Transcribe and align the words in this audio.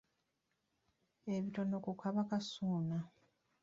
Ebitono 1.35 1.75
ku 1.85 1.91
Kabaka 2.01 2.37
Ssuuna. 2.43 2.99